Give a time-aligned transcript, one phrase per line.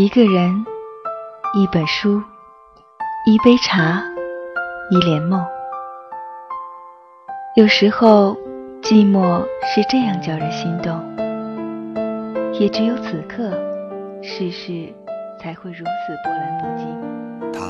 [0.00, 0.64] 一个人，
[1.52, 2.22] 一本书，
[3.26, 4.02] 一杯茶，
[4.90, 5.44] 一帘梦。
[7.54, 8.34] 有时候，
[8.80, 10.98] 寂寞是这样叫人心动。
[12.58, 13.50] 也只有此刻，
[14.22, 14.90] 世事
[15.38, 17.52] 才会如此波澜不惊。
[17.52, 17.60] 她，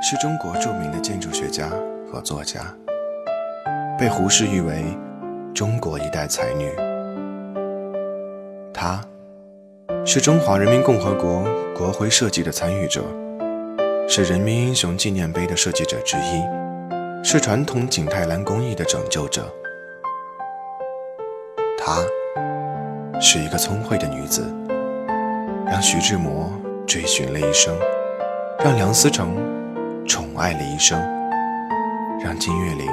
[0.00, 1.68] 是中国著名的建筑学家
[2.12, 2.60] 和作家，
[3.98, 4.84] 被胡适誉为
[5.52, 6.70] 中国一代才女。
[8.72, 9.00] 她。
[10.10, 11.44] 是中华人民共和国
[11.76, 13.04] 国徽设计的参与者，
[14.08, 16.42] 是人民英雄纪念碑的设计者之一，
[17.22, 19.46] 是传统景泰蓝工艺的拯救者。
[21.76, 21.98] 她
[23.20, 24.50] 是一个聪慧的女子，
[25.66, 26.50] 让徐志摩
[26.86, 27.76] 追寻了一生，
[28.64, 29.36] 让梁思成
[30.06, 30.98] 宠爱了一生，
[32.24, 32.86] 让金岳霖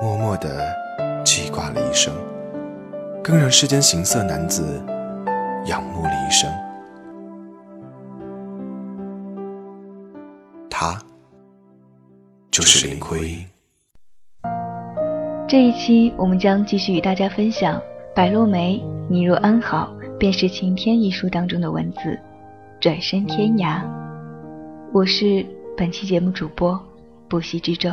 [0.00, 0.48] 默默地
[1.22, 2.14] 记挂了一生，
[3.22, 4.82] 更让世间行色男子。
[5.66, 6.50] 仰慕了一生，
[10.68, 10.98] 他
[12.50, 13.46] 就是林徽因。
[15.48, 17.78] 这一期我们将继续与大家分享
[18.14, 22.18] 《白落梅，你若安好，便是晴天》一书当中的文字。
[22.80, 23.80] 转身天涯，
[24.92, 26.78] 我是本期节目主播
[27.28, 27.90] 不息之舟。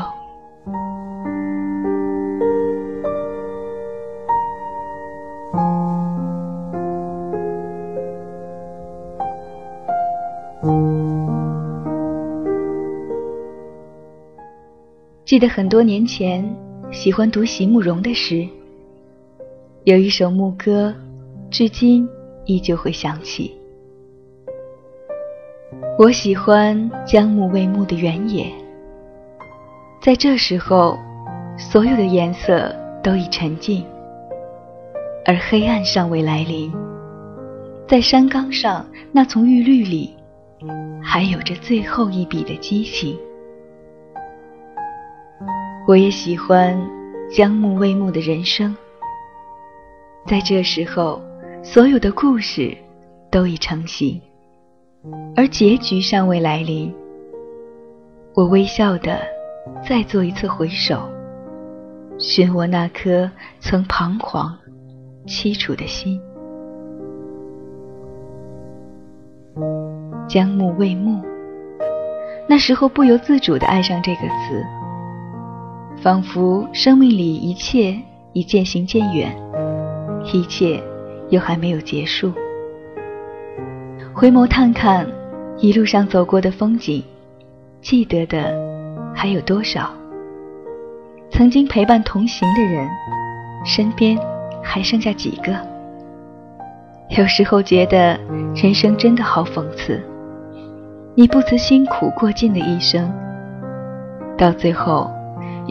[15.31, 16.43] 记得很多年前，
[16.91, 18.45] 喜欢读席慕容的诗。
[19.85, 20.93] 有一首牧歌，
[21.49, 22.05] 至今
[22.43, 23.55] 依旧会响起。
[25.97, 28.51] 我喜欢将暮未暮的原野，
[30.01, 30.99] 在这时候，
[31.57, 33.85] 所有的颜色都已沉静，
[35.25, 36.69] 而黑暗尚未来临。
[37.87, 40.13] 在山岗上那丛玉绿里，
[41.01, 43.17] 还有着最后一笔的激情。
[45.91, 46.81] 我也喜欢
[47.29, 48.73] 将暮未暮的人生，
[50.25, 51.21] 在这时候，
[51.61, 52.77] 所有的故事
[53.29, 54.21] 都已成型，
[55.35, 56.95] 而结局尚未来临。
[58.33, 59.19] 我微笑的
[59.85, 61.09] 再做一次回首，
[62.17, 63.29] 寻我那颗
[63.59, 64.57] 曾彷徨、
[65.27, 66.17] 凄楚的心。
[70.25, 71.21] 将暮未暮，
[72.47, 74.65] 那时候不由自主的爱上这个词。
[76.01, 77.95] 仿佛生命里一切
[78.33, 79.31] 已渐行渐远，
[80.33, 80.81] 一切
[81.29, 82.33] 又还没有结束。
[84.11, 85.05] 回眸探看
[85.59, 87.03] 一路上走过的风景，
[87.83, 88.51] 记得的
[89.13, 89.91] 还有多少？
[91.29, 92.89] 曾经陪伴同行的人，
[93.63, 94.17] 身边
[94.63, 95.55] 还剩下几个？
[97.09, 98.19] 有时候觉得
[98.55, 100.01] 人生真的好讽刺，
[101.13, 103.13] 你不辞辛苦过尽的一生，
[104.35, 105.11] 到最后。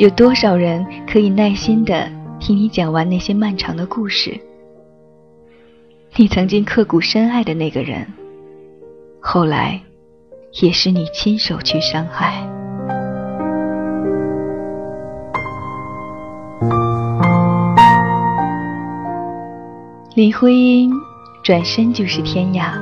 [0.00, 4.40] 有多少人可以耐心的听你讲完那些漫长的故事？
[6.16, 8.06] 你曾经刻骨深爱的那个人，
[9.20, 9.78] 后来
[10.62, 12.48] 也是你亲手去伤害。
[20.14, 20.90] 林徽因
[21.44, 22.72] 转身就是天涯，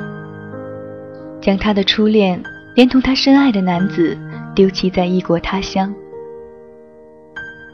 [1.41, 2.41] 将她的初恋
[2.77, 4.17] 连同她深爱的男子
[4.55, 5.93] 丢弃在异国他乡。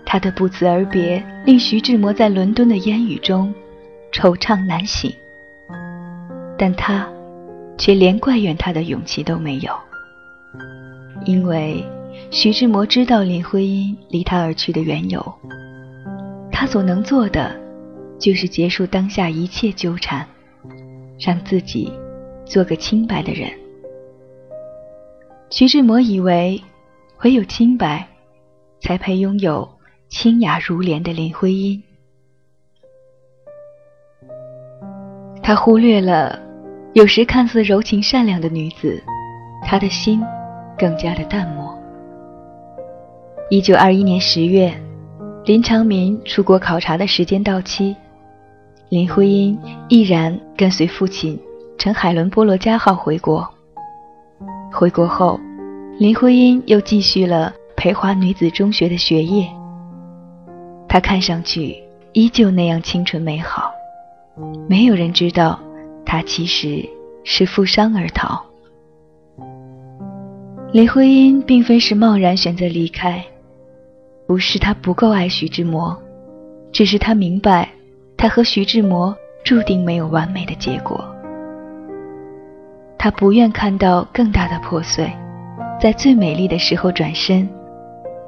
[0.05, 3.53] 他的不辞而别，令徐志摩在伦敦的烟雨中
[4.13, 5.11] 惆怅难醒，
[6.57, 7.07] 但他
[7.77, 9.73] 却连怪怨他的勇气都没有，
[11.25, 11.83] 因为
[12.31, 15.33] 徐志摩知道林徽因离他而去的缘由，
[16.51, 17.59] 他所能做的
[18.17, 20.25] 就是结束当下一切纠缠，
[21.19, 21.91] 让自己
[22.45, 23.51] 做个清白的人。
[25.49, 26.61] 徐志摩以为，
[27.23, 28.07] 唯有清白，
[28.79, 29.67] 才配拥有。
[30.07, 31.81] 清雅如莲的林徽因，
[35.43, 36.39] 他忽略了，
[36.93, 39.03] 有时看似柔情善良的女子，
[39.63, 40.21] 她的心
[40.77, 41.77] 更加的淡漠。
[43.49, 44.73] 一九二一年十月，
[45.43, 47.95] 林长民出国考察的时间到期，
[48.89, 49.59] 林徽因
[49.89, 51.37] 毅然跟随父亲
[51.77, 53.45] 乘海伦波罗加号回国。
[54.71, 55.39] 回国后，
[55.99, 59.45] 林徽因又继续了培华女子中学的学业。
[60.87, 61.83] 她看上去
[62.13, 63.71] 依旧那样清纯美好，
[64.67, 65.59] 没有人知道
[66.05, 66.87] 她其实
[67.23, 68.43] 是负伤而逃。
[70.71, 73.23] 林徽因并非是贸然选择离开，
[74.27, 75.97] 不是她不够爱徐志摩，
[76.71, 77.69] 只是她明白，
[78.17, 81.03] 她和徐志摩注定没有完美的结果。
[82.97, 85.07] 他不愿看到更大的破碎，
[85.79, 87.47] 在最美丽的时候转身，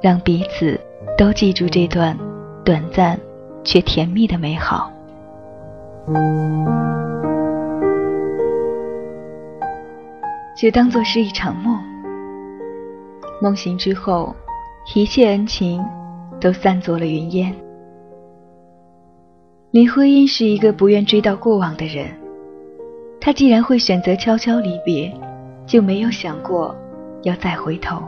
[0.01, 0.79] 让彼此
[1.17, 2.15] 都记住这段
[2.67, 3.17] 短暂
[3.63, 4.91] 却甜蜜的美好。
[10.53, 11.79] 就当做是一场梦，
[13.41, 14.35] 梦醒之后，
[14.93, 15.81] 一切恩情
[16.41, 17.55] 都散作了云烟。
[19.71, 22.07] 林徽因是一个不愿追悼过往的人，
[23.21, 25.09] 她既然会选择悄悄离别，
[25.65, 26.75] 就没有想过
[27.23, 28.03] 要再回头。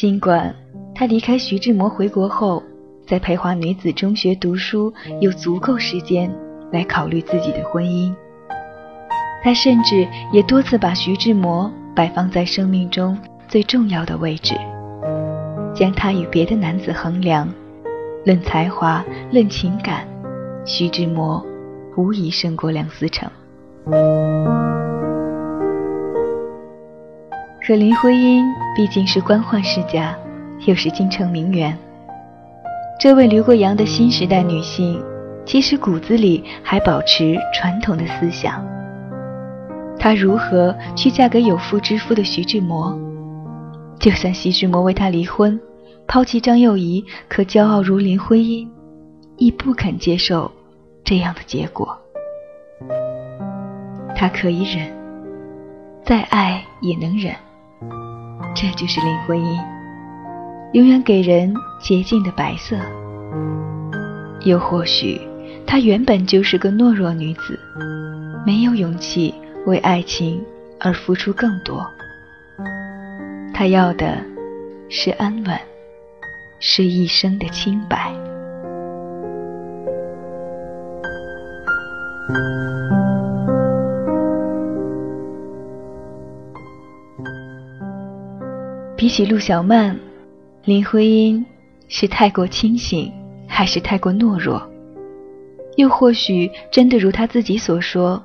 [0.00, 0.54] 尽管
[0.94, 2.62] 她离开徐志摩回国后，
[3.06, 6.34] 在培华女子中学读书，有足够时间
[6.72, 8.10] 来考虑自己的婚姻。
[9.44, 13.14] 他甚至也多次把徐志摩摆放在生命中
[13.46, 14.54] 最重要的位置，
[15.74, 17.46] 将他与别的男子衡量，
[18.24, 20.08] 论才华，论情感，
[20.64, 21.44] 徐志摩
[21.98, 23.30] 无疑胜过梁思成。
[27.62, 30.16] 可林徽因毕竟是官宦世家，
[30.66, 31.76] 又是京城名媛，
[32.98, 35.00] 这位留过洋的新时代女性，
[35.44, 38.64] 其实骨子里还保持传统的思想。
[39.98, 42.98] 她如何去嫁给有妇之夫的徐志摩？
[43.98, 45.60] 就算徐志摩为她离婚，
[46.06, 48.68] 抛弃张幼仪，可骄傲如林徽因，
[49.36, 50.50] 亦不肯接受
[51.04, 51.96] 这样的结果。
[54.16, 54.90] 她可以忍，
[56.02, 57.34] 再爱也能忍，
[58.54, 59.60] 这就是林徽因，
[60.72, 62.76] 永远给人洁净的白色。
[64.44, 65.20] 又或许，
[65.66, 67.58] 她原本就是个懦弱女子，
[68.46, 69.34] 没有勇气。
[69.66, 70.42] 为爱情
[70.78, 71.86] 而付出更多，
[73.52, 74.16] 她要的
[74.88, 75.60] 是安稳，
[76.58, 78.10] 是一生的清白。
[89.10, 89.98] 起陆小曼，
[90.64, 91.44] 林徽因
[91.88, 93.12] 是太过清醒，
[93.48, 94.62] 还是太过懦弱？
[95.76, 98.22] 又或许真的如她自己所说？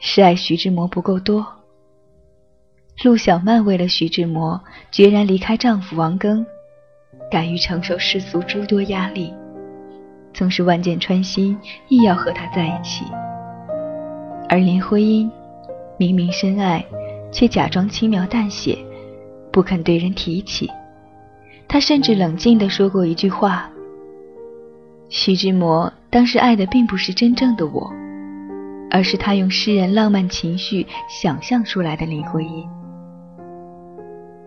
[0.00, 1.46] 是爱徐志摩不够多。
[3.04, 6.44] 陆小曼为了徐志摩，决然离开丈夫王庚，
[7.30, 9.32] 敢于承受世俗诸多压力，
[10.34, 11.56] 纵使万箭穿心，
[11.88, 13.04] 亦要和他在一起。
[14.48, 15.30] 而林徽因
[15.98, 16.84] 明明深爱，
[17.30, 18.76] 却假装轻描淡写，
[19.56, 20.70] 不肯对人提起。
[21.66, 23.70] 他甚至冷静地说过一句话
[25.08, 27.90] ：“徐志摩当时爱的并不是真正的我。”
[28.92, 32.68] 而是他用诗人浪漫情绪想象出来的林徽因。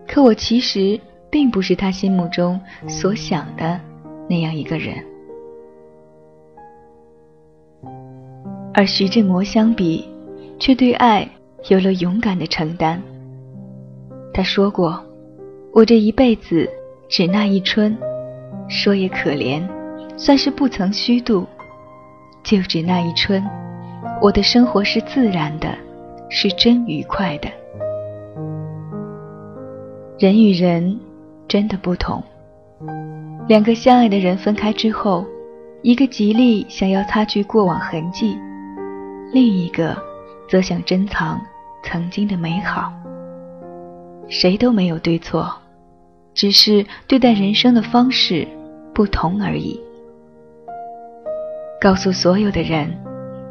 [0.06, 0.98] 可我其实
[1.28, 3.80] 并不是他心目中所想的
[4.28, 4.94] 那样一个人。
[8.72, 10.08] 而徐志摩相比，
[10.60, 11.28] 却对爱
[11.68, 13.02] 有了勇敢的承担。
[14.32, 15.02] 他说过
[15.74, 16.68] ：“我这一辈子
[17.08, 17.96] 只那一春，
[18.68, 19.62] 说也可怜，
[20.16, 21.46] 算是不曾虚度，
[22.44, 23.44] 就只那一春。”
[24.22, 25.68] 我的生活是自然的，
[26.28, 27.48] 是真愉快的。
[30.18, 30.98] 人与人
[31.48, 32.22] 真的不同，
[33.48, 35.24] 两个相爱的人分开之后，
[35.82, 38.36] 一个极力想要擦去过往痕迹，
[39.32, 39.96] 另一个
[40.48, 41.40] 则想珍藏
[41.82, 42.92] 曾经的美好。
[44.30, 45.52] 谁都没有对错，
[46.32, 48.48] 只是对待人生的方式
[48.94, 49.78] 不同而已。
[51.78, 52.90] 告诉所有的人。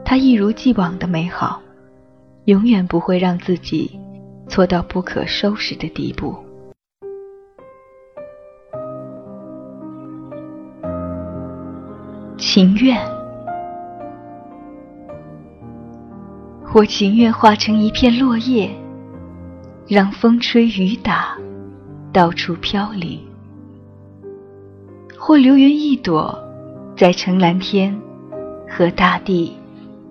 [0.05, 1.61] 他一如既往的美好，
[2.45, 3.99] 永远不会让自己
[4.47, 6.35] 错到不可收拾的地步。
[12.39, 12.99] 情愿，
[16.73, 18.71] 我情愿化成一片落叶，
[19.89, 21.35] 让风吹雨打，
[22.13, 23.17] 到处飘零；
[25.17, 26.37] 或流云一朵，
[26.95, 27.99] 在城蓝天
[28.69, 29.53] 和大地。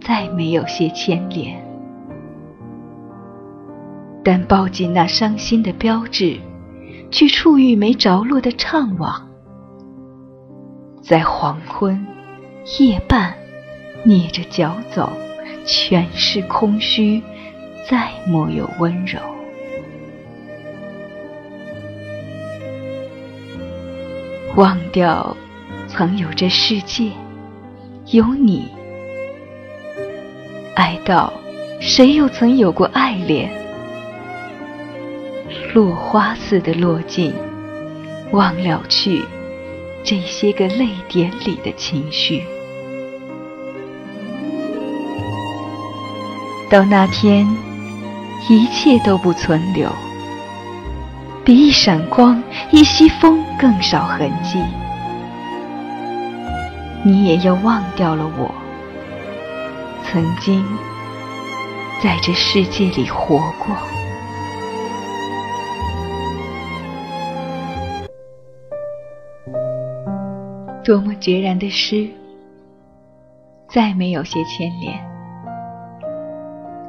[0.00, 1.61] 再没有些牵连，
[4.25, 6.38] 但抱紧那伤心的标志，
[7.11, 9.20] 去触遇没着落的怅惘，
[11.02, 12.06] 在黄昏
[12.78, 13.35] 夜半，
[14.06, 15.12] 蹑着脚走，
[15.66, 17.20] 全是空虚，
[17.87, 19.18] 再莫有温柔。
[24.58, 25.36] 忘掉
[25.86, 27.12] 曾有这世界，
[28.06, 28.66] 有你。
[30.74, 31.32] 爱到，
[31.80, 33.48] 谁又曾有过爱恋？
[35.72, 37.32] 落花似的落尽，
[38.32, 39.24] 忘了去
[40.02, 42.42] 这些个泪点里的情绪。
[46.68, 47.46] 到那天
[48.48, 49.88] 一切都不存留，
[51.49, 54.62] 比一闪光、一息风更少痕迹。
[57.02, 58.55] 你也要忘掉了我，
[60.05, 60.62] 曾经
[62.02, 63.75] 在这世界里活过。
[70.85, 72.07] 多么决然的诗，
[73.71, 75.02] 再没有些牵连。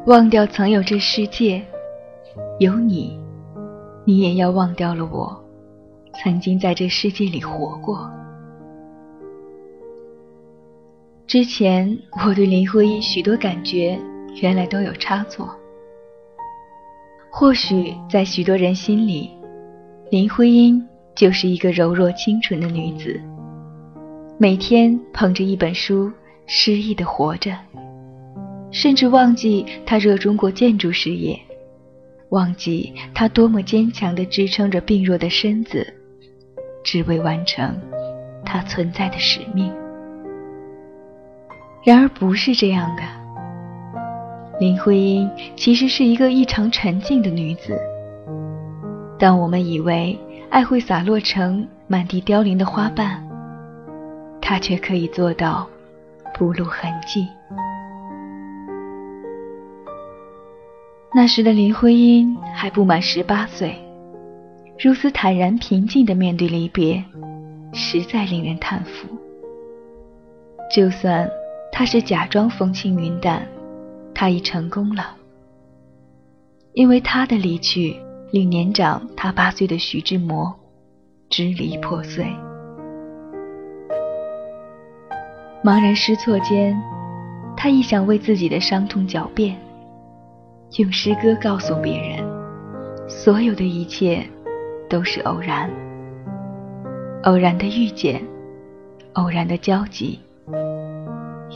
[0.06, 1.62] 忘掉曾有这世界，
[2.60, 3.19] 有你，
[4.06, 5.44] 你也要忘掉了我，
[6.16, 8.10] 曾经在这世界里活过。
[11.28, 14.00] 之前我对林徽因许多感觉，
[14.42, 15.48] 原来都有差错。
[17.30, 19.30] 或许在许多人心里，
[20.10, 23.22] 林徽因就是一个柔弱清纯的女子。
[24.40, 26.12] 每天捧着一本书，
[26.48, 27.56] 诗意的活着，
[28.72, 31.40] 甚至忘记她热衷过建筑事业，
[32.30, 35.94] 忘记他多么坚强的支撑着病弱的身子，
[36.84, 37.80] 只为完成
[38.46, 39.74] 他存在的使命。
[41.84, 43.04] 然而不是这样的，
[44.60, 47.80] 林徽因其实是一个异常沉静的女子。
[49.18, 50.18] 当我们以为
[50.50, 53.26] 爱会洒落成满地凋零的花瓣。
[54.42, 55.68] 她却可以做到
[56.34, 57.28] 不露痕迹。
[61.12, 63.76] 那时的林徽因还不满十八岁，
[64.78, 67.04] 如此坦然平静的面对离别，
[67.74, 69.08] 实在令人叹服。
[70.72, 71.28] 就算
[71.72, 73.48] 他是假装风轻云淡，
[74.14, 75.16] 他已成功了，
[76.74, 77.96] 因为他的离去
[78.32, 80.54] 令年长他八岁的徐志摩
[81.28, 82.24] 支离破碎。
[85.64, 86.80] 茫然失措间，
[87.58, 89.58] 他亦想为自己的伤痛狡辩，
[90.78, 92.24] 用诗歌告诉别人：
[93.08, 94.24] 所有的一切
[94.88, 95.68] 都是偶然，
[97.24, 98.24] 偶然的遇见，
[99.14, 100.20] 偶然的交集，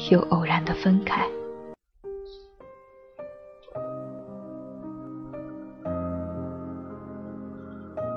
[0.10, 1.24] 又偶然的分开。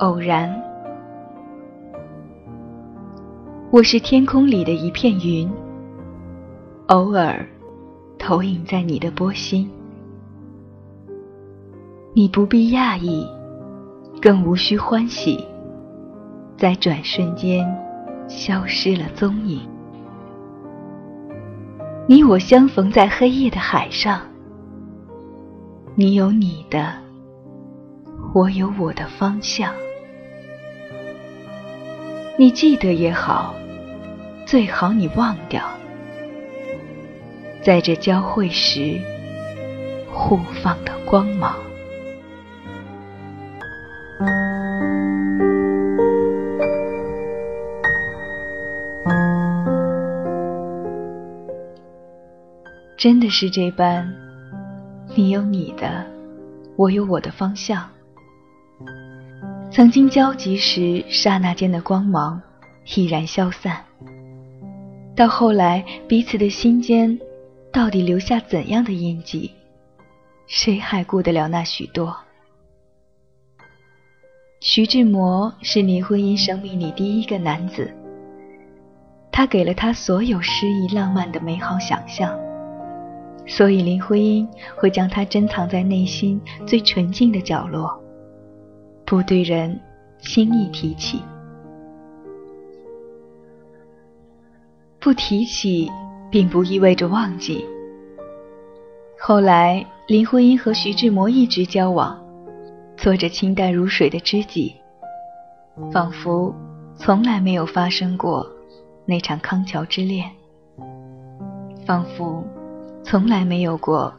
[0.01, 0.51] 偶然，
[3.71, 5.49] 我是天空里的一片云。
[6.87, 7.47] 偶尔，
[8.19, 9.71] 投影在你的波心，
[12.19, 13.29] 你不必讶异，
[14.23, 15.47] 更无需欢喜，
[16.57, 17.71] 在转瞬间
[18.27, 19.61] 消失了踪影。
[22.09, 24.23] 你我相逢在黑夜的海上，
[25.95, 26.95] 你有你的，
[28.33, 29.71] 我有我的方向。
[32.39, 33.55] 你记得也好，
[34.47, 35.63] 最好你忘掉。
[37.61, 38.99] 在这交汇时，
[40.11, 41.55] 互放的光芒，
[52.97, 54.11] 真的是这般。
[55.15, 56.07] 你有你的，
[56.77, 57.89] 我有我的方向。
[59.71, 62.41] 曾经交集时，刹那间的光芒
[62.97, 63.85] 已然消散。
[65.15, 67.19] 到后来，彼此的心间。
[67.73, 69.51] 到底留下怎样的印记？
[70.47, 72.17] 谁还顾得了那许多？
[74.61, 77.93] 徐志摩是林徽因生命里第一个男子，
[79.31, 82.35] 他给了她所有诗意浪漫的美好想象，
[83.47, 88.03] 所以林徽因会将它珍藏在内心最纯净的角落，
[89.05, 89.79] 不对人
[90.19, 91.21] 轻易提起，
[95.01, 95.91] 不提起。
[96.29, 97.65] 并不意味着忘记。
[99.19, 102.21] 后来，林徽因和徐志摩一直交往，
[102.97, 104.75] 做着清淡如水的知己，
[105.93, 106.53] 仿佛
[106.97, 108.45] 从来没有发生过
[109.07, 110.29] 那场康桥之恋，
[111.87, 112.45] 仿佛
[113.09, 114.13] 从来没有过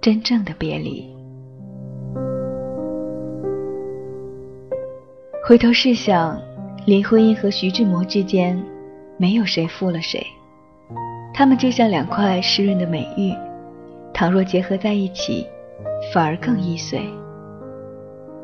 [0.00, 1.06] 真正的别离。
[5.46, 6.40] 回头试想，
[6.86, 8.58] 林徽因和徐志摩之间，
[9.18, 10.26] 没有谁负了谁。
[11.34, 13.34] 他们就像两块湿润的美玉，
[14.14, 15.46] 倘若结合在一起，
[16.10, 17.02] 反而更易碎。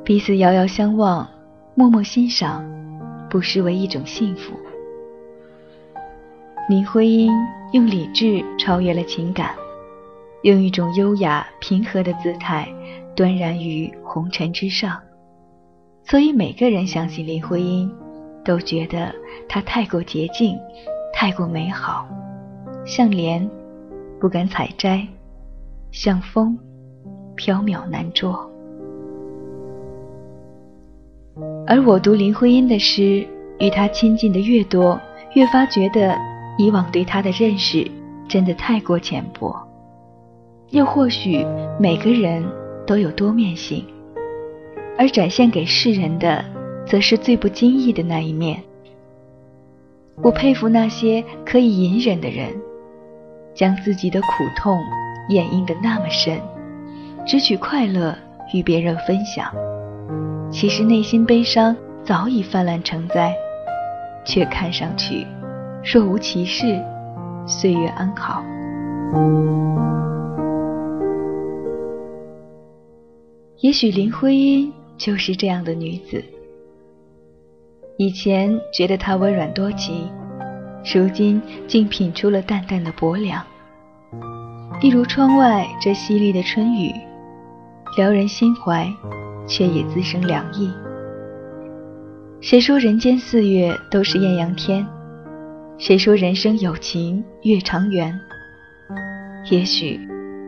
[0.04, 1.26] 彼此遥遥相望，
[1.74, 2.62] 默默欣赏，
[3.30, 4.52] 不失为一种幸福。
[6.68, 7.32] 林徽因
[7.72, 9.54] 用理智超越了情感，
[10.42, 12.68] 用一种优雅平和的姿态
[13.14, 15.00] 端然于红尘之上，
[16.04, 17.88] 所以每个人相信林徽因，
[18.44, 19.14] 都觉得
[19.48, 20.58] 她太过洁净，
[21.12, 22.08] 太过美好。
[22.84, 23.48] 像莲，
[24.18, 25.06] 不敢采摘；
[25.92, 26.58] 像风，
[27.36, 28.50] 缥缈难捉。
[31.68, 33.24] 而我读林徽因的诗，
[33.60, 35.00] 与她亲近的越多，
[35.34, 36.18] 越发觉得
[36.58, 37.88] 以往对她的认识
[38.28, 39.61] 真的太过浅薄。
[40.72, 41.46] 又或许
[41.78, 42.42] 每个人
[42.86, 43.84] 都有多面性，
[44.98, 46.42] 而展现给世人的，
[46.86, 48.58] 则是最不经意的那一面。
[50.22, 52.48] 我佩服那些可以隐忍的人，
[53.54, 54.80] 将自己的苦痛
[55.28, 56.40] 掩映得那么深，
[57.26, 58.16] 只取快乐
[58.54, 59.52] 与别人分享。
[60.50, 63.34] 其实内心悲伤早已泛滥成灾，
[64.24, 65.26] 却看上去
[65.84, 66.82] 若无其事，
[67.46, 68.42] 岁月安好。
[73.62, 76.22] 也许林徽因就是这样的女子。
[77.96, 80.10] 以前觉得她温软多情，
[80.94, 83.42] 如今竟品出了淡淡的薄凉。
[84.80, 86.92] 一如窗外这淅沥的春雨，
[87.96, 88.86] 撩人心怀。
[89.44, 90.70] 却也滋生凉意。
[92.40, 94.86] 谁说人间四月都是艳阳天？
[95.78, 98.18] 谁说人生有情月长圆？
[99.50, 100.00] 也许，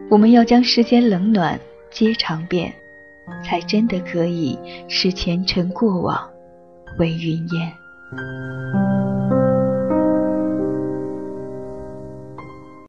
[0.08, 1.58] 我们要将世间冷暖
[1.90, 2.72] 皆尝遍，
[3.42, 6.30] 才真的可以使前尘过往
[6.98, 7.72] 为云烟。